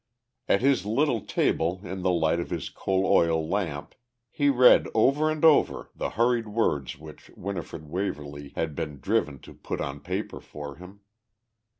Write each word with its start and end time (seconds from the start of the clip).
At 0.47 0.61
his 0.61 0.83
little 0.83 1.21
table 1.23 1.81
in 1.83 2.01
the 2.01 2.09
light 2.09 2.39
of 2.39 2.49
his 2.49 2.69
coal 2.69 3.05
oil 3.05 3.47
lamp 3.47 3.93
he 4.31 4.49
read 4.49 4.87
over 4.95 5.29
and 5.29 5.45
over 5.45 5.91
the 5.95 6.09
hurried 6.09 6.47
words 6.47 6.97
which 6.97 7.29
Winifred 7.37 7.87
Waverly 7.87 8.49
had 8.55 8.73
been 8.73 8.99
driven 8.99 9.37
to 9.41 9.53
put 9.53 9.79
on 9.79 9.99
paper 9.99 10.39
for 10.39 10.77
him. 10.77 11.01